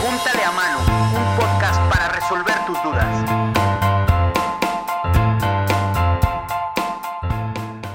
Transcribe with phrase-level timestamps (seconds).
[0.00, 3.04] Pregúntale a Manu, un podcast para resolver tus dudas.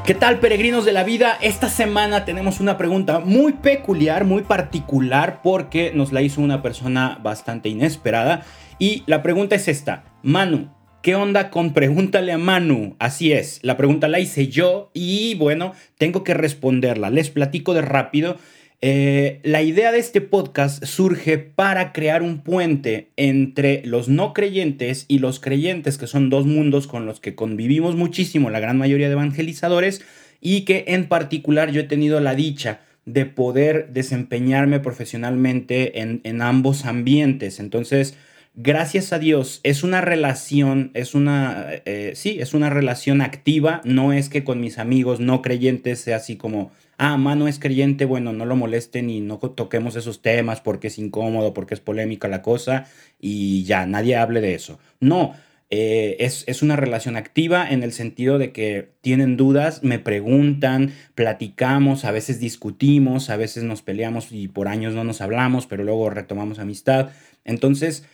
[0.05, 1.35] ¿Qué tal peregrinos de la vida?
[1.41, 7.17] Esta semana tenemos una pregunta muy peculiar, muy particular, porque nos la hizo una persona
[7.23, 8.43] bastante inesperada.
[8.77, 10.69] Y la pregunta es esta, Manu,
[11.01, 12.95] ¿Qué onda con Pregúntale a Manu?
[12.99, 17.11] Así es, la pregunta la hice yo y bueno, tengo que responderla.
[17.11, 18.37] Les platico de rápido.
[18.81, 25.05] Eh, la idea de este podcast surge para crear un puente entre los no creyentes
[25.07, 29.07] y los creyentes, que son dos mundos con los que convivimos muchísimo la gran mayoría
[29.07, 30.01] de evangelizadores
[30.41, 36.41] y que en particular yo he tenido la dicha de poder desempeñarme profesionalmente en, en
[36.41, 37.59] ambos ambientes.
[37.59, 38.17] Entonces,
[38.55, 44.13] gracias a Dios, es una relación, es una, eh, sí, es una relación activa, no
[44.13, 48.33] es que con mis amigos no creyentes sea así como, ah, mano es creyente, bueno,
[48.33, 52.41] no lo molesten y no toquemos esos temas porque es incómodo, porque es polémica la
[52.41, 52.85] cosa
[53.19, 54.79] y ya, nadie hable de eso.
[54.99, 55.33] No,
[55.71, 60.93] eh, es, es, una relación activa en el sentido de que tienen dudas, me preguntan,
[61.15, 65.83] platicamos, a veces discutimos, a veces nos peleamos y por años no nos hablamos, pero
[65.83, 67.09] luego retomamos amistad.
[67.45, 68.05] Entonces,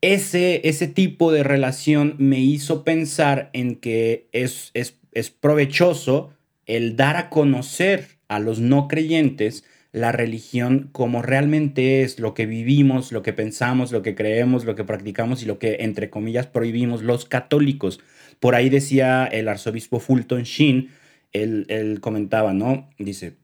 [0.00, 6.30] ese, ese tipo de relación me hizo pensar en que es, es, es provechoso
[6.66, 12.46] el dar a conocer a los no creyentes la religión como realmente es lo que
[12.46, 16.46] vivimos, lo que pensamos, lo que creemos, lo que practicamos y lo que, entre comillas,
[16.46, 17.98] prohibimos los católicos.
[18.38, 20.90] Por ahí decía el arzobispo Fulton Sheen,
[21.32, 22.90] él, él comentaba, ¿no?
[22.98, 23.36] Dice,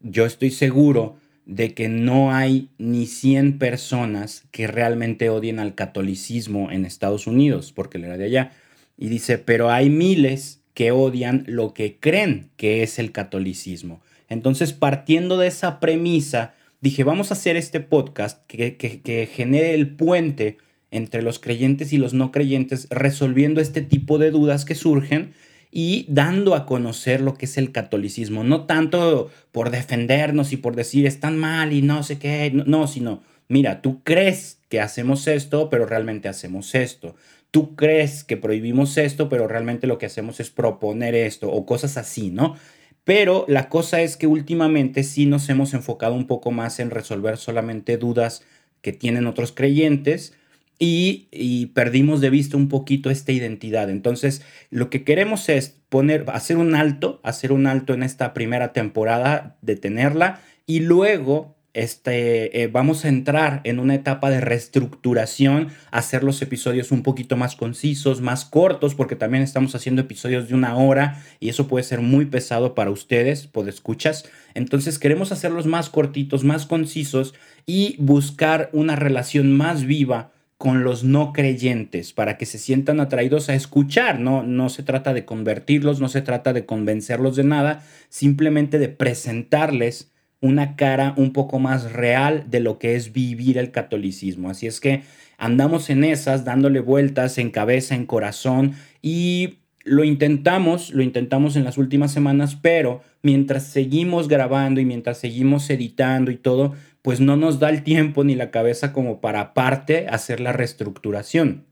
[0.00, 6.72] yo estoy seguro de que no hay ni 100 personas que realmente odien al catolicismo
[6.72, 8.52] en Estados Unidos, porque le era de allá.
[8.98, 14.00] Y dice, pero hay miles que odian lo que creen que es el catolicismo.
[14.28, 19.74] Entonces, partiendo de esa premisa, dije, vamos a hacer este podcast que, que, que genere
[19.74, 20.58] el puente
[20.90, 25.32] entre los creyentes y los no creyentes, resolviendo este tipo de dudas que surgen
[25.70, 30.76] y dando a conocer lo que es el catolicismo, no tanto por defendernos y por
[30.76, 35.70] decir están mal y no sé qué, no, sino, mira, tú crees que hacemos esto,
[35.70, 37.16] pero realmente hacemos esto.
[37.50, 41.96] Tú crees que prohibimos esto, pero realmente lo que hacemos es proponer esto o cosas
[41.96, 42.56] así, ¿no?
[43.04, 47.36] Pero la cosa es que últimamente sí nos hemos enfocado un poco más en resolver
[47.36, 48.42] solamente dudas
[48.82, 50.34] que tienen otros creyentes,
[50.78, 53.90] y, perdimos de vista un poquito esta identidad.
[53.90, 58.72] Entonces, lo que queremos es poner, hacer un alto, hacer un alto en esta primera
[58.72, 66.24] temporada, detenerla y luego este, eh, vamos a entrar en una etapa de reestructuración, hacer
[66.24, 70.74] los episodios un poquito más concisos, más cortos, porque también estamos haciendo episodios de una
[70.76, 74.24] hora y eso puede ser muy pesado para ustedes, por escuchas.
[74.54, 77.34] Entonces queremos hacerlos más cortitos, más concisos
[77.66, 83.48] y buscar una relación más viva con los no creyentes para que se sientan atraídos
[83.48, 84.42] a escuchar, ¿no?
[84.42, 90.12] No se trata de convertirlos, no se trata de convencerlos de nada, simplemente de presentarles
[90.40, 94.48] una cara un poco más real de lo que es vivir el catolicismo.
[94.48, 95.02] Así es que
[95.38, 101.64] andamos en esas, dándole vueltas en cabeza, en corazón y lo intentamos, lo intentamos en
[101.64, 107.36] las últimas semanas, pero mientras seguimos grabando y mientras seguimos editando y todo, pues no
[107.36, 111.66] nos da el tiempo ni la cabeza como para aparte hacer la reestructuración.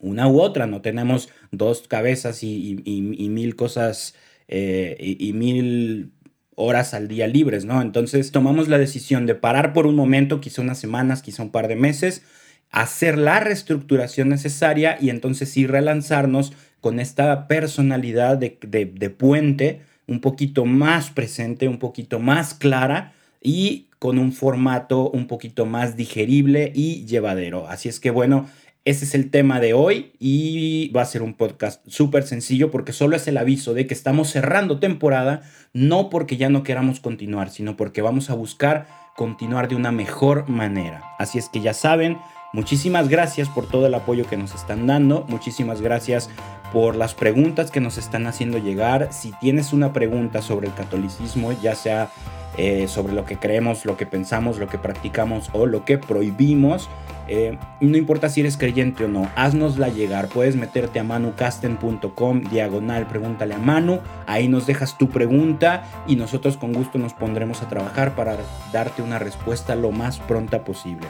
[0.00, 2.82] Una u otra, no tenemos dos cabezas y,
[3.30, 4.16] mil cosas
[4.48, 6.12] eh, y, mil
[6.56, 7.82] horas al día libres, ¿no?
[7.82, 11.68] Entonces tomamos la decisión de parar por un momento, quizá unas semanas, quizá un par
[11.68, 12.22] de meses,
[12.70, 20.20] hacer la reestructuración necesaria y entonces sí relanzarnos con esta personalidad de, de puente un
[20.20, 26.72] poquito más presente, un poquito más clara y con un formato un poquito más digerible
[26.74, 27.68] y llevadero.
[27.68, 28.46] Así es que bueno,
[28.86, 32.92] ese es el tema de hoy y va a ser un podcast súper sencillo porque
[32.92, 35.42] solo es el aviso de que estamos cerrando temporada,
[35.74, 38.86] no porque ya no queramos continuar, sino porque vamos a buscar
[39.16, 41.04] continuar de una mejor manera.
[41.18, 42.16] Así es que ya saben,
[42.52, 46.30] muchísimas gracias por todo el apoyo que nos están dando, muchísimas gracias
[46.72, 49.08] por las preguntas que nos están haciendo llegar.
[49.12, 52.10] Si tienes una pregunta sobre el catolicismo, ya sea
[52.56, 56.88] eh, sobre lo que creemos, lo que pensamos, lo que practicamos o lo que prohibimos.
[57.28, 60.28] Eh, no importa si eres creyente o no, haznosla llegar.
[60.28, 64.00] Puedes meterte a manucasten.com, diagonal, pregúntale a Manu.
[64.26, 68.36] Ahí nos dejas tu pregunta y nosotros con gusto nos pondremos a trabajar para
[68.72, 71.06] darte una respuesta lo más pronta posible.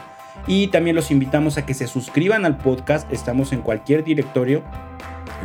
[0.47, 3.11] Y también los invitamos a que se suscriban al podcast.
[3.11, 4.63] Estamos en cualquier directorio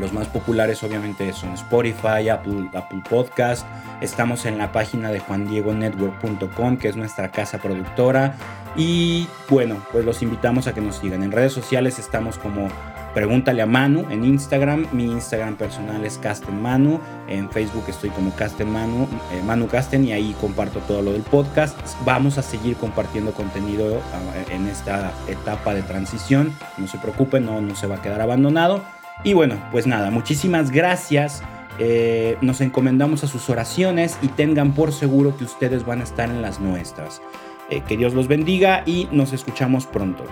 [0.00, 3.66] Los más populares obviamente son Spotify, Apple, Apple Podcast.
[4.00, 8.34] Estamos en la página de juandiegonetwork.com, que es nuestra casa productora.
[8.76, 11.22] Y bueno, pues los invitamos a que nos sigan.
[11.22, 12.69] En redes sociales estamos como
[13.17, 14.89] Pregúntale a Manu en Instagram.
[14.93, 17.01] Mi Instagram personal es Casten Manu.
[17.29, 21.23] En Facebook estoy como Casten Manu, eh, Manu Casten y ahí comparto todo lo del
[21.23, 21.79] podcast.
[22.05, 26.53] Vamos a seguir compartiendo contenido ah, en esta etapa de transición.
[26.77, 28.85] No se preocupen, no, no se va a quedar abandonado.
[29.25, 31.43] Y bueno, pues nada, muchísimas gracias.
[31.79, 36.29] Eh, nos encomendamos a sus oraciones y tengan por seguro que ustedes van a estar
[36.29, 37.23] en las nuestras.
[37.71, 40.25] Eh, que Dios los bendiga y nos escuchamos pronto.